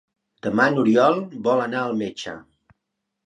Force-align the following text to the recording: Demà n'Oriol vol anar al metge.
Demà 0.45 0.63
n'Oriol 0.75 1.19
vol 1.49 1.63
anar 1.65 1.83
al 1.89 1.95
metge. 2.01 2.33